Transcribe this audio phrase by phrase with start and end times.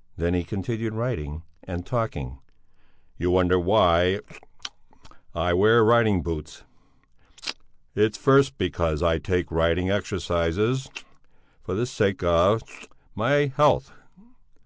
[0.18, 2.38] '"Then he continued writing and talking.
[3.16, 4.20] "You wonder why
[5.34, 6.64] I wear riding boots.
[7.96, 10.90] It's first because I take riding exercises
[11.62, 12.62] for the sake of
[13.14, 13.90] my health...."